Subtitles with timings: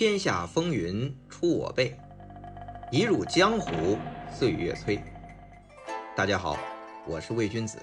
[0.00, 1.94] 天下风云出我辈，
[2.90, 3.98] 一入江湖
[4.32, 4.98] 岁月催。
[6.16, 6.58] 大家好，
[7.06, 7.78] 我是魏君子，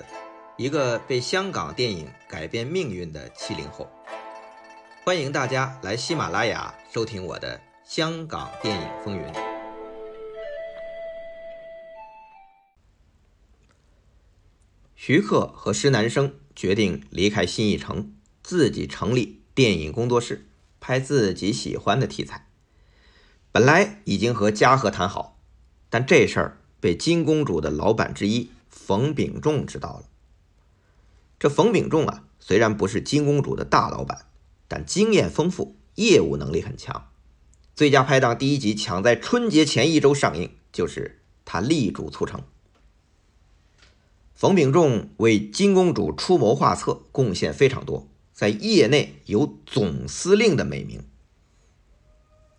[0.57, 3.87] 一个被香港电影改变命运的七零后。
[5.05, 9.23] 欢迎大家来喜马拉雅收听我的《香港电影风云》。
[14.95, 20.45] 徐克和施南生决定离开新艺城，自己成立电影工作室。
[20.87, 22.47] 拍自己喜欢的题材，
[23.51, 25.37] 本来已经和嘉禾谈好，
[25.89, 30.05] 但这事儿被金公主的老板之一冯秉仲知道了。
[31.37, 34.27] 这冯秉仲啊，虽然不是金公主的大老板，
[34.69, 37.09] 但经验丰富，业务能力很强。
[37.75, 42.41] 最佳拍档第一集抢在春节前一周上映，就是他力主促成。
[44.33, 48.07] 冯秉仲为金公主出谋划策，贡献非常多。
[48.37, 51.03] 在业内有总司令的美名，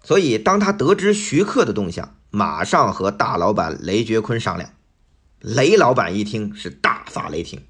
[0.02, 4.74] 所以当他得知徐克的动向，马上和大老板雷觉坤商量。
[5.38, 7.62] 雷老板一听是大发雷霆，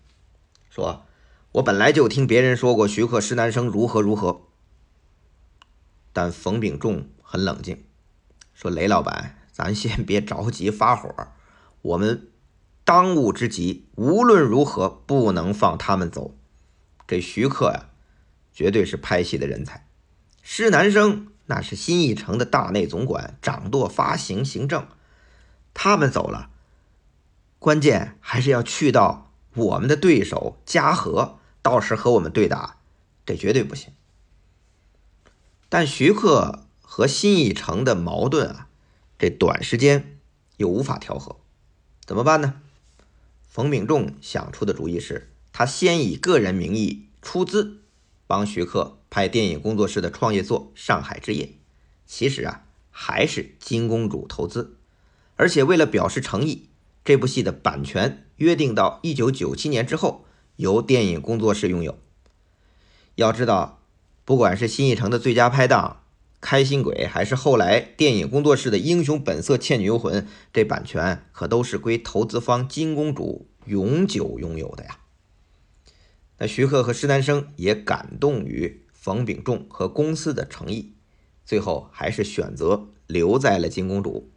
[0.71, 1.05] 说
[1.53, 4.41] ：“我本来就听别人说过徐克施南生如何如何。”
[6.15, 7.85] 但冯秉仲很冷静，
[8.55, 11.15] 说：“雷老板，咱先别着急发火，
[11.83, 12.27] 我们
[12.85, 16.35] 当务之急无论如何不能放他们走。
[17.07, 17.85] 这徐克呀。”
[18.59, 19.87] 绝对是拍戏的人才，
[20.43, 24.89] 施南生那是新艺城的大内总管，掌舵发行、行政。
[25.75, 26.51] 他们走了，
[27.61, 32.79] 关键还是要去到我们的对手嘉禾，到时和我们对打，
[33.25, 33.93] 这绝对不行。
[35.69, 38.67] 但徐克和新艺城的矛盾啊，
[39.21, 40.19] 这短时间
[40.57, 41.37] 又无法调和，
[42.05, 42.61] 怎么办呢？
[43.47, 47.83] 冯秉仲想出的主意是，他先以个人名义出资。
[48.29, 51.47] 帮徐克拍电影工作室的创业作《上海之夜》，
[52.07, 54.77] 其实啊还是金公主投资，
[55.37, 56.69] 而且为了表示诚意，
[57.05, 61.99] 这部戏的版权约定到一九九七年之后由电影工作室拥有。
[63.15, 63.81] 要知道，
[64.27, 66.03] 不管是新艺城的最佳拍档
[66.43, 70.23] 《开心鬼》，还是后来电影工作室的《英雄本色》《倩女幽魂》，
[70.53, 74.99] 这版权可都是归投资方金公主永久拥有的呀。
[76.39, 80.95] 那徐克和施南生也感动于冯秉仲和公司的诚意，
[81.45, 84.31] 最后还是选择留在了金公主。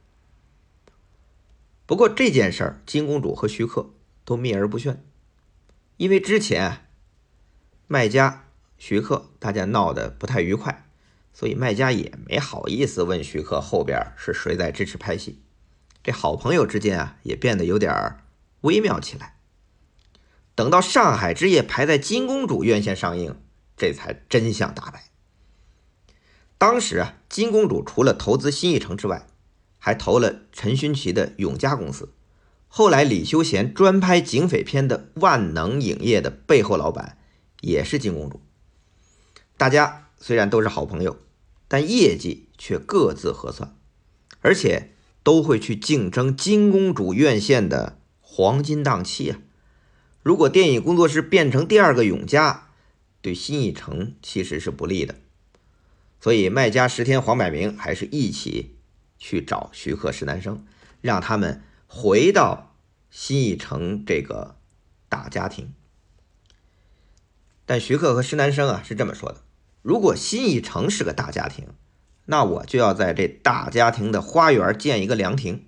[1.85, 3.91] 不过这件事儿，金公主和徐克
[4.23, 5.03] 都秘而不宣，
[5.97, 6.88] 因为之前
[7.88, 8.47] 卖家
[8.78, 10.88] 徐克大家闹得不太愉快，
[11.34, 15.41] 所以卖家也没好意思问徐克后边是谁在支持拍戏。
[16.01, 18.17] 这好朋友之间啊，也变得有点
[18.61, 19.35] 微妙起来。
[20.61, 23.35] 等到《上海之夜》排在金公主院线上映，
[23.75, 25.05] 这才真相大白。
[26.59, 29.25] 当时啊，金公主除了投资新艺城之外，
[29.79, 32.13] 还投了陈勋奇的永嘉公司。
[32.67, 37.17] 后来李修贤专拍警匪片的万能影业的背后老板
[37.61, 38.39] 也是金公主。
[39.57, 41.17] 大家虽然都是好朋友，
[41.67, 43.75] 但业绩却各自核算，
[44.41, 44.93] 而且
[45.23, 49.39] 都会去竞争金公主院线的黄金档期啊。
[50.24, 52.68] 如果电影工作室变成第二个永嘉，
[53.22, 55.16] 对新艺城其实是不利的。
[56.20, 58.76] 所以卖家石天、黄百鸣还是一起
[59.18, 60.64] 去找徐克、石南生，
[61.02, 62.76] 让他们回到
[63.09, 64.56] 新艺城这个
[65.09, 65.74] 大家庭。
[67.66, 69.42] 但徐克和石南生啊是这么说的：
[69.82, 71.66] 如果新艺城是个大家庭，
[72.26, 75.66] 那我就要在这大家庭的花园建一个凉亭，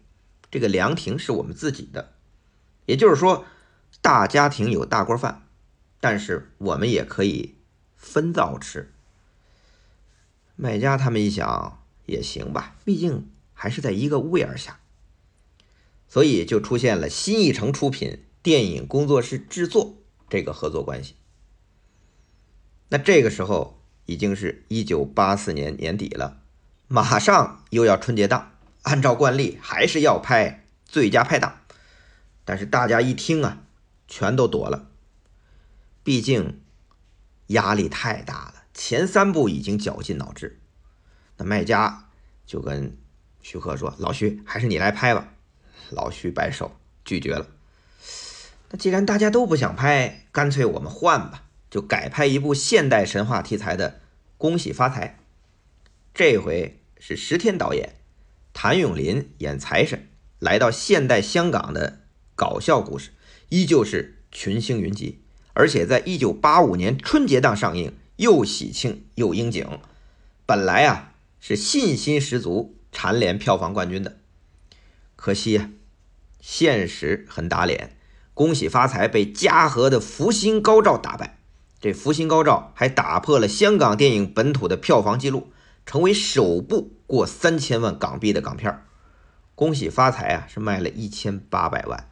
[0.51, 2.13] 这个凉亭是我们自己的，
[2.85, 3.45] 也就是说。
[4.03, 5.47] 大家庭有大锅饭，
[6.01, 7.55] 但是我们也可以
[7.95, 8.93] 分灶吃。
[10.57, 14.81] 卖家他们一想也行吧，毕竟还是在一个屋檐下，
[16.09, 19.95] 所以就出现了新艺城出品、电影工作室制作
[20.29, 21.15] 这个合作关系。
[22.89, 26.41] 那这个时候已经是一九八四年年底了，
[26.89, 28.51] 马上又要春节档，
[28.81, 31.61] 按照惯例还是要拍最佳拍档，
[32.43, 33.61] 但是大家一听啊。
[34.07, 34.89] 全都躲了，
[36.03, 36.61] 毕竟
[37.47, 38.63] 压力太大了。
[38.73, 40.59] 前三部已经绞尽脑汁，
[41.37, 42.09] 那卖家
[42.45, 42.97] 就跟
[43.41, 45.33] 徐克说：“老徐，还是你来拍吧。”
[45.91, 47.47] 老徐摆手拒绝了。
[48.71, 53.91] 那既然大家都不想拍，干脆我们换吧，就改拍一部现代神话题材的
[54.37, 55.19] 《恭喜发财》。
[56.15, 57.95] 这回是石天导演，
[58.53, 60.09] 谭咏麟演财神，
[60.39, 61.99] 来到现代香港的
[62.35, 63.11] 搞笑故事。
[63.53, 65.21] 依旧是群星云集，
[65.53, 69.77] 而且在一九八五年春节档上映，又喜庆又应景。
[70.47, 74.17] 本来啊是信心十足，蝉联票房冠军的。
[75.15, 75.69] 可惜啊，
[76.41, 77.95] 现实很打脸，
[78.33, 81.37] 恭喜发财被嘉禾的《福星高照》打败。
[81.79, 85.53] 这《福星高照》还打破了香港电影本土的票房记录，
[85.85, 88.83] 成为首部过三千万港币的港片。
[89.53, 92.09] 恭喜发财啊，是卖了一千八百万。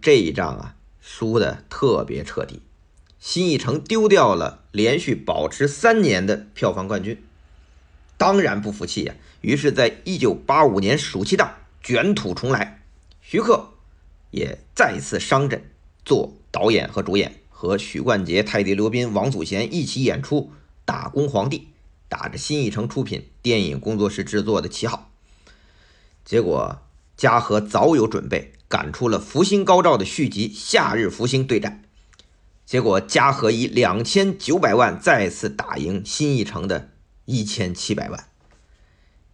[0.00, 2.60] 这一仗啊，输的特别彻底。
[3.18, 7.22] 新艺城丢掉了连续保持三年的票房冠军，
[8.16, 9.14] 当然不服气呀。
[9.40, 12.82] 于是，在一九八五年暑期档卷土重来，
[13.20, 13.70] 徐克
[14.30, 15.62] 也再次上阵
[16.04, 17.40] 做导演和主演。
[17.58, 20.40] 和许冠杰、泰迪刘宾、王祖贤一起演出
[20.84, 21.58] 《打工皇帝》，
[22.06, 25.10] 打着新艺城出品、电影工作室制作的旗号。
[26.22, 26.82] 结果
[27.16, 31.82] 嘉禾早有准备，赶出了《福星高照》的续集《夏日福星对战》。
[32.64, 36.90] 结果嘉禾以两千九百万再次打赢新艺城的
[37.24, 38.28] 一千七百万。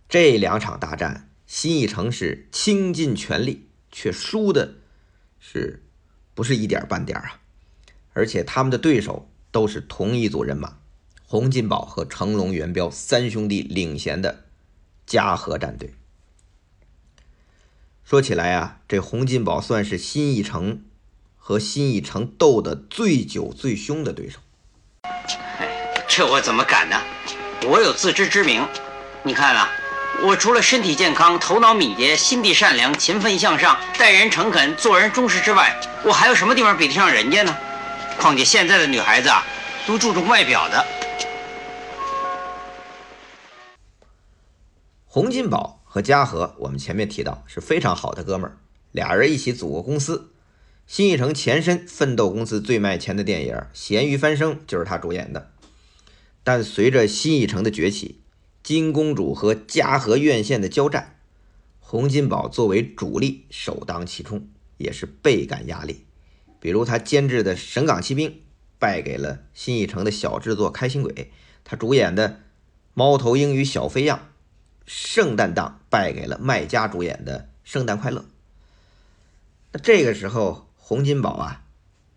[0.08, 4.74] 这两场大战，新艺城是倾尽全力，却输的
[5.40, 5.82] 是
[6.34, 7.40] 不是一点半点啊？
[8.12, 10.76] 而且他们的对手都是同一组人马，
[11.24, 14.44] 洪金宝和成龙、元彪三兄弟领衔的
[15.06, 15.94] 嘉禾战队。
[18.04, 20.82] 说起来啊，这洪金宝算是新一城
[21.36, 24.38] 和新一城斗得最久最凶的对手。
[26.06, 27.00] 这我怎么敢呢？
[27.64, 28.66] 我有自知之明。
[29.22, 29.70] 你看啊，
[30.24, 37.56] 我除了身体健康、头脑敏捷、心地善良、勤奋向上、待人诚恳、做人忠实之外，我还有什么地方比得上人家呢？
[38.18, 39.42] 况且现在的女孩子啊，
[39.86, 40.84] 都注重外表的。
[45.06, 48.56] 洪金宝和嘉禾，我们前面提到是非常好的哥们儿，
[48.92, 50.30] 俩人一起组过公司。
[50.86, 55.50] 新艺城前身奋斗公司最卖钱的电影《咸鱼翻身》就是他主演的。
[56.42, 58.22] 但随着新艺城的崛起，
[58.62, 61.18] 金公主和嘉禾院线的交战，
[61.78, 64.48] 洪金宝作为主力首当其冲，
[64.78, 66.06] 也是倍感压力。
[66.58, 68.30] 比如他监制的《神港奇兵》
[68.78, 71.12] 败给了新艺城的小制作《开心鬼》，
[71.62, 72.28] 他主演的
[72.94, 74.18] 《猫头鹰与小飞样》
[74.94, 78.20] 圣诞档败给了麦家主演的《圣诞快乐》。
[79.72, 81.64] 那这个时候，洪金宝啊，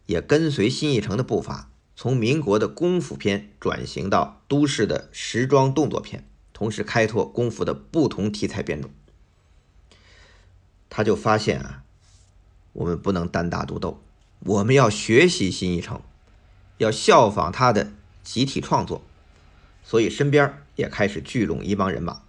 [0.08, 8.92] 也跟随新艺城的步伐，从民国的功夫片转型到都市的时装动作片，同时开拓功夫的不同题材变种。
[10.90, 11.84] 他就发现啊，
[12.74, 14.04] 我们不能单打独斗。
[14.40, 16.02] 我们要学习新艺城，
[16.80, 19.02] 要效仿他的集体创作，
[19.82, 22.24] 所以身边也开始聚拢一帮人马。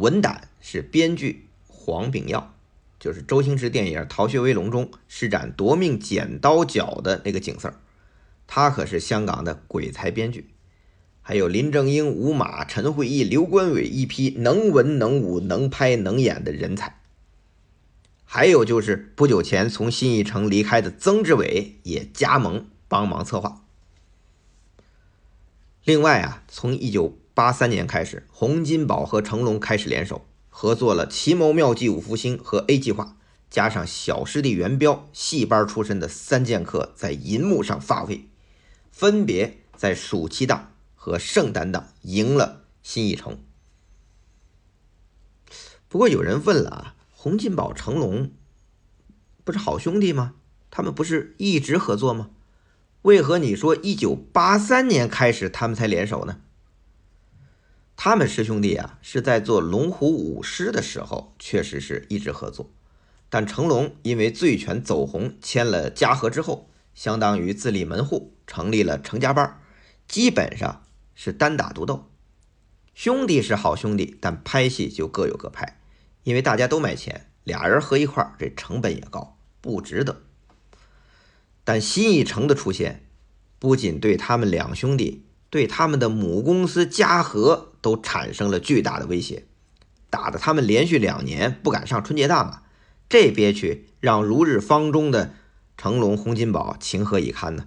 [0.00, 2.54] 文胆是编剧黄炳耀，
[2.98, 7.74] 就是周星驰电影《逃学威龙》中施展夺命剪刀脚的那个景色
[8.46, 10.48] 他可是香港的鬼才编剧。
[11.22, 17.00] 还有林正英、吴马、陈慧义、刘关伟一批能文能武、能拍能演的人才。
[18.24, 23.64] 还有就是不久前从新艺城离开的曾志伟也加盟帮忙策划。
[25.84, 33.04] 另外啊，从一九八三年开始，洪金宝和成龙开始联手合作了《奇谋妙计五福星》和《A 计划》，
[33.48, 38.28] 加上小师弟元彪戏班出身的三剑客在银幕上发挥，
[38.92, 43.38] 分别在暑期档和圣诞档赢了新艺城。
[45.88, 46.94] 不过有人问了啊。
[47.08, 48.32] 洪金宝、成龙
[49.44, 50.34] 不是好兄弟吗？
[50.70, 52.28] 他们不是一直合作吗？
[53.00, 56.40] 为何你说一九八三年开始他们才联手呢？
[58.02, 62.70] 他们师兄弟啊，是在做《龙虎舞狮》的时候确实是一直合作，
[63.28, 69.60] 但成龙因为《醉拳》走红，签了嘉禾之后，相当于自立门户，成立了成家班，
[70.08, 70.82] 基本上
[71.14, 72.10] 是单打独斗。
[72.94, 75.78] 兄弟是好兄弟，但拍戏就各有各拍。
[76.22, 80.22] 因为大家都卖钱，俩人合一块，这成本也高，不值得。
[81.64, 83.04] 但新艺城的出现，
[83.58, 89.44] 不仅对他们两兄弟，对他们的母公司嘉禾都产生了巨大的威胁，
[90.08, 92.62] 打得他们连续两年不敢上春节档啊！
[93.08, 95.34] 这憋屈让如日方中的
[95.76, 97.66] 成龙、洪金宝情何以堪呢？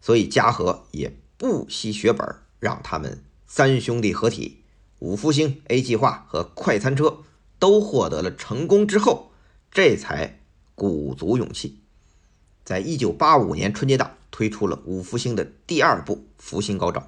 [0.00, 4.62] 所以嘉禾也不惜血本，让他们三兄弟合体，
[5.00, 7.24] 五福星、A 计划和快餐车。
[7.58, 9.30] 都获得了成功之后，
[9.70, 10.40] 这才
[10.74, 11.78] 鼓足勇气，
[12.64, 17.00] 在一九八五年春节档推出了五福星的第二部《福星高照》。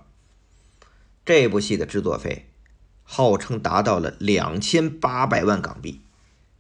[1.25, 2.51] 这部戏的制作费
[3.03, 6.03] 号称达到了两千八百万港币，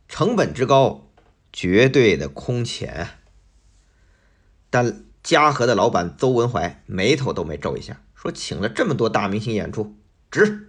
[0.08, 1.06] 成本之高，
[1.52, 3.18] 绝对的空前。
[4.70, 9.94] 但嘉禾的老板邹文怀眉头都没皱一下，说：“请了这么多大明星演出，
[10.30, 10.68] 值。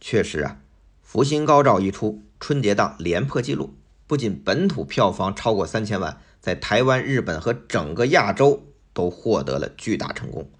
[0.00, 0.60] 确实啊，
[1.02, 3.74] 福星高照一出，春节档连破纪录，
[4.06, 10.50] 不仅本土票房超过三千万，在台湾、日本和整个亚洲都获得了巨大成功，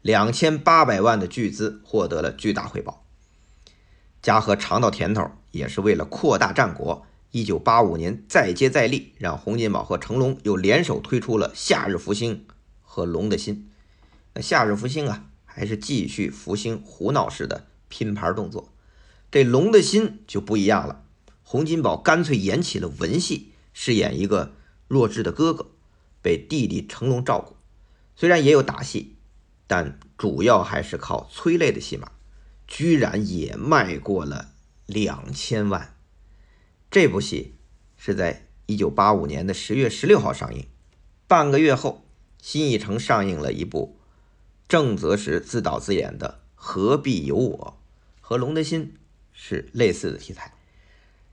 [0.00, 3.04] 两千八百万的巨资获得了巨大回报。
[4.22, 7.04] 嘉禾尝到甜头，也是为了扩大战果。
[7.32, 12.36] 一九八五年再接再厉，让洪金宝和成龙又联手推出了《夏日福星》
[12.82, 13.68] 和《龙的心》。
[14.34, 18.72] 那《夏日福星》啊，还是继续福星胡闹式的拼盘动作。
[19.30, 21.04] 这《龙的心》就不一样了，
[21.42, 24.52] 洪金宝干脆演起了文戏，饰演一个
[24.86, 25.68] 弱智的哥哥，
[26.20, 27.56] 被弟弟成龙照顾。
[28.14, 29.16] 虽然也有打戏，
[29.66, 32.12] 但主要还是靠催泪的戏码，
[32.66, 34.52] 居然也卖过了
[34.86, 35.96] 两千万。
[36.90, 37.54] 这部戏
[37.96, 40.66] 是在一九八五年的十月十六号上映，
[41.26, 42.04] 半个月后，
[42.40, 43.98] 新艺城上映了一部
[44.68, 47.78] 郑则仕自导自演的《何必有我》，
[48.20, 48.94] 和《龙的心》
[49.32, 50.54] 是类似的题材。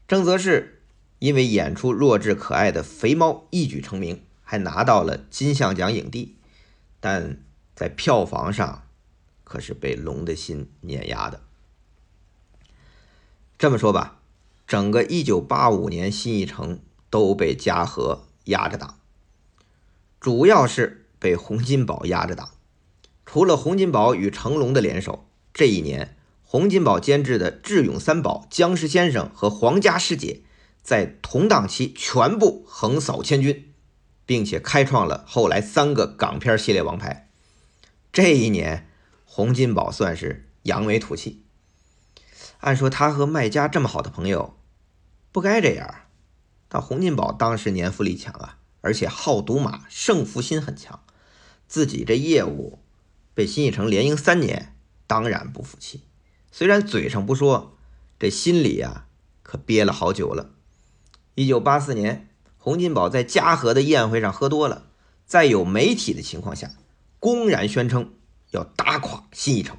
[0.07, 0.81] 郑则仕
[1.19, 6.37] 因为演出弱智可爱的肥猫一举成名，还拿到了金像奖影帝，
[6.99, 7.43] 但
[7.75, 8.87] 在票房上
[9.43, 11.41] 可是被《龙的心》碾压的。
[13.57, 14.17] 这么说吧。
[14.67, 16.79] 整个一九八五年，新艺城
[17.09, 18.99] 都被嘉禾压着打，
[20.19, 22.51] 主要是被洪金宝压着打。
[23.25, 30.41] 除了洪金宝与成龙的联手，这一年洪金宝监制的《智勇三宝》《僵尸先生》和《皇家师姐》
[30.83, 33.68] 在同档期全部横扫千军，
[34.29, 37.31] 并且开创了后来三个港片系列王牌。
[38.13, 38.87] 这一年，
[39.25, 41.41] 洪金宝算是扬眉吐气。
[42.59, 44.55] 按说他和卖家这么好的朋友。
[45.31, 46.01] 不该这样，
[46.67, 51.03] 但洪金宝当时年富力强啊，而且好赌马，胜负心很强。
[51.67, 52.77] 自己这业务
[53.33, 54.75] 被新艺城连赢三年，
[55.07, 56.03] 当然不服气。
[56.51, 57.75] 虽然嘴上不说，
[58.19, 59.07] 这心里呀
[59.41, 60.51] 可憋了好久了。
[61.33, 62.28] 一九八四年，
[62.61, 64.85] 洪金宝在嘉禾的宴会上喝多了，
[65.25, 66.71] 在有媒体的情况下，
[67.17, 68.13] 公然宣称
[68.51, 69.77] 要打垮新艺城，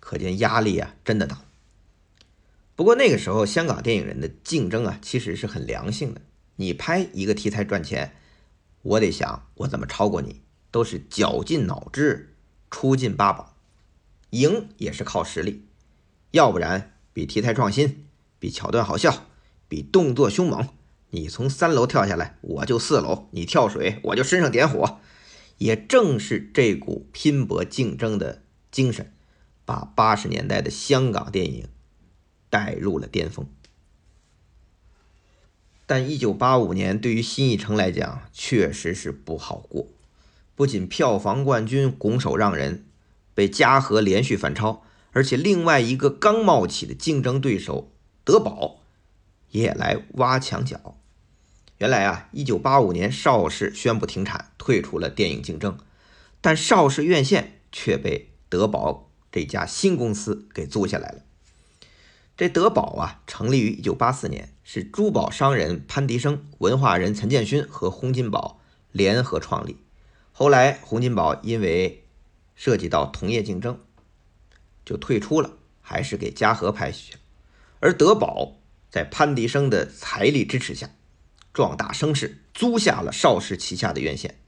[0.00, 1.42] 可见压力啊真的大。
[2.74, 6.22] 不过那个时候，香港电影人的竞争啊，其实是很良性的。
[6.56, 8.16] 你拍一个题材赚钱，
[8.82, 12.34] 我得想我怎么超过你，都是绞尽脑汁，
[12.70, 13.54] 出尽八宝，
[14.30, 15.66] 赢也是靠实力，
[16.30, 18.06] 要不然比题材创新，
[18.38, 19.26] 比桥段好笑，
[19.68, 20.66] 比动作凶猛，
[21.14, 24.98] 你从三楼跳下来，我就四楼；你跳水，我就身上点火。
[25.58, 29.12] 也正是这股拼搏竞争的精神，
[29.64, 31.68] 把八十年代的香港电影。
[32.50, 33.48] 带入了巅峰，
[35.86, 39.88] 但一九八五年对于新艺城来讲确实是不好过，
[40.54, 42.84] 不仅票房冠军拱手让人，
[43.34, 47.90] 被嘉禾连续反超，而且另外一个刚冒起的竞争对手
[48.22, 48.82] 德宝
[49.50, 50.96] 也来挖墙脚。
[51.78, 55.76] 原来啊，一九八五年邵氏宣布停产，退出了电影竞争，
[56.40, 61.22] 但邵氏院线却被德宝这家新公司给租下来了。
[62.36, 68.60] 这德宝啊，成立于一九八四年，是珠宝商人潘迪生、文化人陈建勋和洪金宝
[68.92, 69.76] 联合创立。
[70.32, 72.04] 后来，洪金宝因为
[72.54, 73.80] 涉及到同业竞争，
[74.84, 77.20] 就退出了，还是给嘉禾拍去了。
[77.80, 78.56] 而德宝
[78.90, 80.90] 在潘迪生的财力支持下，
[81.54, 84.38] 壮大声势，租下了邵氏旗下的院线，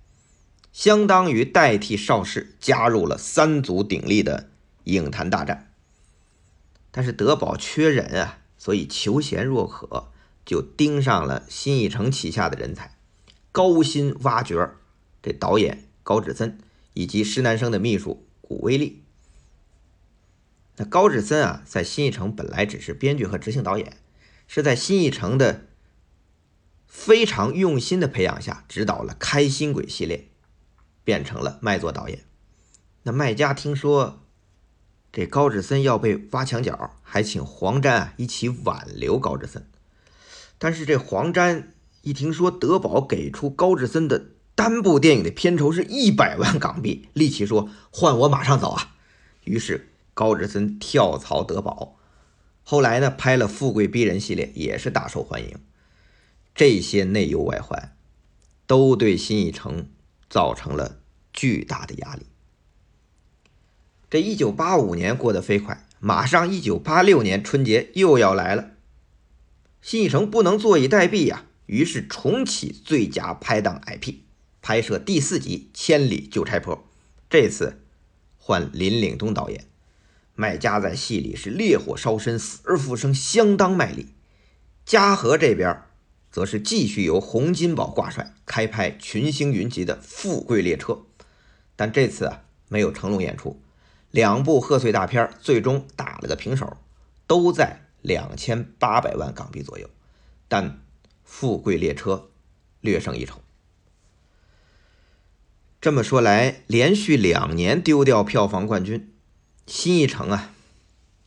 [0.72, 4.50] 相当于代替邵氏加入了三足鼎立的
[4.84, 5.72] 影坛大战。
[6.90, 10.08] 但是德宝缺人啊，所以求贤若渴，
[10.44, 12.96] 就盯上了新艺城旗下的人才，
[13.52, 14.70] 高薪挖掘
[15.22, 16.58] 这导演高志森
[16.94, 19.04] 以及施南生的秘书古威利。
[20.76, 23.96] 那高志森啊，在新艺城本来只是编剧和执行导演，
[24.48, 25.66] 是在新艺城的
[26.96, 30.28] 非常用心的培养下，指导了《开心鬼》系列，
[31.04, 32.24] 变成了卖座导演。
[33.02, 34.22] 那卖家听说。
[35.12, 39.66] 这高志森要被挖墙脚，还请黄沾啊一起挽留高志森。
[40.58, 41.72] 但是这黄沾
[42.02, 48.94] 一听说德宝给出高志森的单部电影的片酬是一百万港币，立即说换我马上走啊！
[49.44, 51.96] 于是高志森跳槽德宝。
[52.62, 55.58] 后来呢，拍了《富贵逼人》系列，也是大受欢迎。
[56.56, 57.94] 这些内忧外患
[58.66, 59.90] 都对新艺城
[60.30, 60.98] 造成了
[61.32, 62.26] 巨大的压力。
[64.08, 68.70] 这一九八五年过得飞快，马上一九八六年春节又要来了。
[69.82, 74.14] 新艺城不能坐以待毙呀，于是重启最佳拍档 IP，
[74.62, 76.76] 拍摄第四集《千里救差婆》。
[77.28, 77.82] 这次
[78.38, 79.66] 换林岭东导演，
[80.34, 84.14] 麦家在戏里是烈火烧身，死而复生，相当卖力。
[84.84, 85.82] 嘉禾这边
[86.36, 90.92] 则是继续由洪金宝挂帅开拍群星云集的《富贵列车》，
[91.76, 93.58] 但这次啊没有成龙演出。
[94.10, 96.76] 两部贺岁大片最终打了个平手，
[97.26, 99.88] 都在两千八百万港币左右，
[100.46, 100.68] 但
[101.24, 102.12] 《富贵列车》
[102.82, 103.40] 略胜一筹。
[105.80, 109.10] 这么说来，连续两年丢掉票房冠军。
[109.66, 110.52] 新一城啊，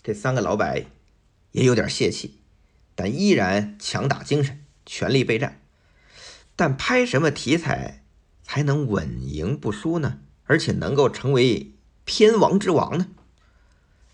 [0.03, 0.85] 这三个老板
[1.53, 2.37] 也有点泄气，
[2.93, 5.61] 但依然强打精神，全力备战。
[6.55, 8.03] 但拍什么题材
[8.41, 10.19] 才能稳赢不输呢？
[10.45, 13.07] 而且能够成为片王之王呢？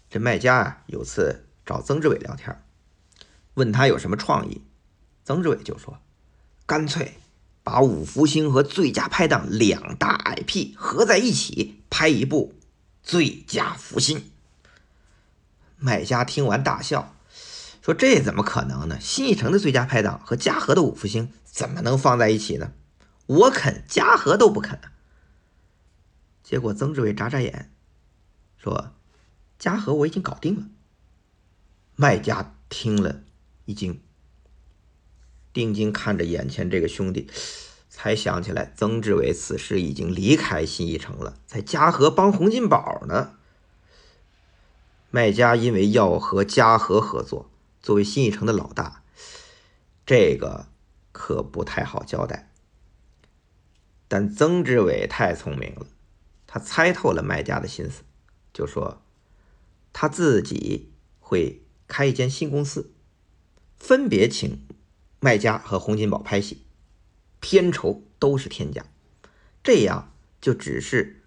[0.10, 2.62] 这卖家啊，有次找曾志伟聊天，
[3.54, 4.62] 问他有什么创意，
[5.24, 6.00] 曾志伟就说
[6.68, 7.14] ：“干脆
[7.64, 12.54] 把五福星和最佳拍档两大 IP 合在一起拍一部。”
[13.02, 14.32] 最佳福星，
[15.78, 17.15] 卖家听完大笑，
[17.86, 18.98] 说：“这怎么可能呢？
[19.00, 22.74] 新艺城的最佳拍档和嘉禾的五福星怎么能放在一起呢？
[23.28, 24.82] 我肯，嘉禾都不肯。”
[26.42, 27.72] 结果曾志伟眨眨眼，
[28.58, 28.94] 说
[29.60, 30.64] ：“嘉禾我已经搞定了。”
[31.96, 33.22] 卖家听了
[33.66, 34.02] 一惊，
[35.54, 37.30] 定睛看着眼前这个兄弟。
[37.88, 43.36] 才想起来，曾志伟此时已经离开新艺城了，在嘉禾帮洪金宝呢。
[45.12, 47.52] 卖家因为要和嘉禾合作，
[47.86, 49.04] 作为新艺城的老大，
[50.08, 50.66] 这个
[51.12, 52.52] 可不太好交代。
[54.08, 55.86] 但曾志伟太聪明了，
[56.48, 58.02] 他猜透了卖家的心思，
[58.52, 59.04] 就说
[59.94, 62.92] 他自己会开一间新公司，
[63.78, 64.66] 分别请
[65.20, 66.66] 卖家和洪金宝拍戏。
[67.40, 68.88] 片酬都是天价，
[69.64, 70.12] 这样
[70.42, 71.22] 就只是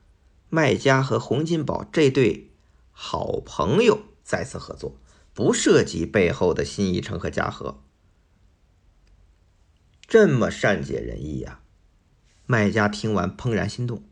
[0.48, 2.50] 卖家和洪金宝这对
[2.90, 4.96] 好朋友再次合作，
[5.38, 7.80] 不涉及背后的新艺城和嘉禾。
[10.08, 11.60] 这么善解人意呀！
[12.44, 14.02] 卖家听完怦然心动，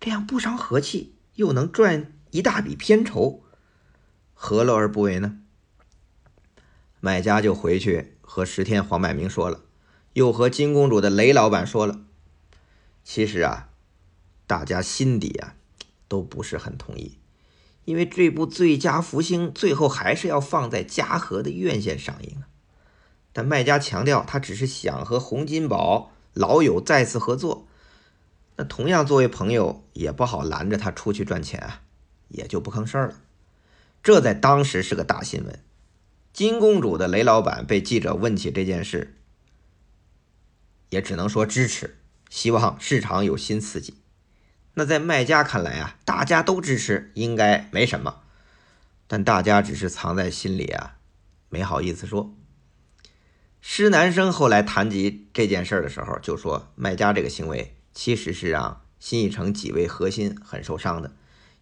[0.00, 3.42] 这样不伤和气，又能赚一大笔片酬，
[4.32, 5.40] 何乐而不为呢？
[7.00, 9.60] 卖家就回去和石天、黄百鸣说了。
[10.14, 12.00] 又和金公主的雷老板说了，
[13.04, 13.68] 其实啊，
[14.46, 15.54] 大家心底啊
[16.08, 17.18] 都不是很同意，
[17.84, 22.48] 因为这部《最佳福星》最后还是要放在嘉禾的院线上映啊。
[23.32, 27.66] 但卖家强调，他只是想和洪金宝老友再次合作，
[28.56, 31.82] 那同样作为朋友也不好拦着他出去赚钱啊，
[32.28, 33.16] 也就不吭声了。
[34.02, 35.58] 这在当时是个大新闻。
[36.32, 39.16] 金公主的雷老板被记者问起这件事。
[40.90, 41.96] 也只能说支持，
[42.28, 43.94] 希望市场有新刺激。
[44.74, 48.22] 那在卖家看来啊，大家都支持，应该没什么。
[49.06, 50.96] 但大家只是藏在心里啊，
[51.48, 52.34] 没好意思说。
[53.60, 61.12] 施南生后来谈及这件事儿的时候，就说卖家这个行为其实是让新艺城几位核心很受伤的，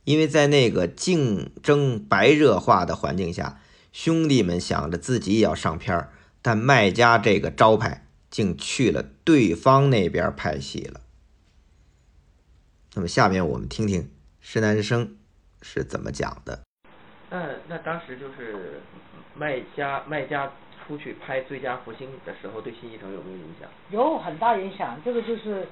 [0.05, 3.61] 因为在那个竞争白热化的环境下，
[3.93, 8.07] 兄弟们想着自己也要上片儿，但卖家这个招牌。
[8.33, 11.02] 竟去了对方那边拍戏了。
[12.95, 14.07] 那么下面我们听听
[14.41, 15.17] 施南生
[15.63, 16.59] 是怎么讲的。
[17.31, 18.81] 那那当时就是
[19.35, 20.51] 卖家卖家
[20.87, 23.69] 出去拍《最佳福星》的时候，对新艺城有没有影响？
[23.91, 25.67] 有很大影响，这个就是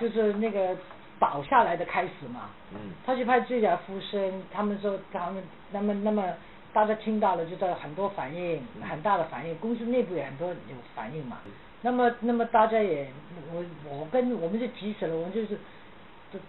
[0.00, 0.76] 就是那个
[1.20, 2.50] 倒下来的开始嘛。
[2.72, 2.90] 嗯。
[3.04, 4.20] 他去拍《最佳福星》，
[4.52, 6.24] 他们说他们那么那么
[6.72, 10.54] 大家听到了，就在很多反应，很大的反应，公司内部也很多有
[10.96, 11.38] 反应嘛。
[11.82, 13.08] 那么，那么大家也，
[13.52, 15.56] 我我跟我们就急死了，我们就是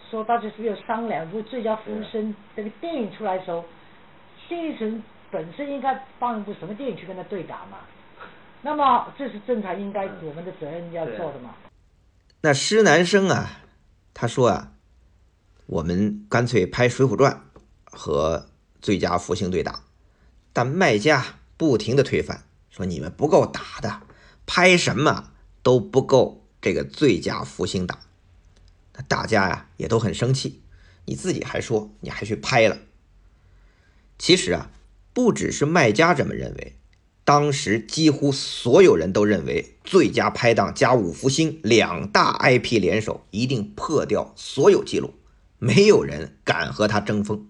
[0.10, 3.64] 说大家是要商量，如果《最佳服务生》这个电影出来的时候，
[4.48, 7.78] 新艺城本身应该放一部什么电影去跟他对打嘛？
[8.62, 11.54] 那么这是正常应该我们的责任要做的嘛？
[12.42, 13.62] 那施南生啊，
[14.14, 14.72] 他说啊，
[15.66, 17.32] 我们干脆拍《水浒传》
[17.86, 18.38] 和
[18.82, 19.82] 《最佳福星》对打，
[20.54, 21.24] 但卖家
[21.58, 24.02] 不停的推翻，说你们不够打的。
[24.46, 28.07] 拍什么都不够这个最佳福星打，那
[29.08, 30.62] 大家呀也都很生气。
[31.06, 32.80] 你自己还说你还去拍了，
[34.18, 34.70] 其实啊，
[35.14, 36.76] 不只是卖家这么认为，
[37.24, 45.14] 当时几乎所有人都认为最佳拍档加五福星两大 IP 联手一定破掉所有记录，
[45.60, 47.48] 没有人敢和他争锋。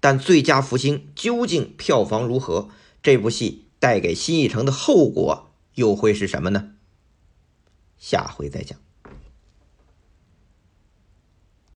[0.00, 2.68] 但最佳福星究竟票房如何？
[3.02, 5.50] 这部戏带给新艺城的后果？
[5.74, 6.72] 又会是什么呢？
[7.98, 8.78] 下回再讲。